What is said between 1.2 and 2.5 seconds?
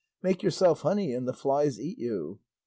the flies eat you."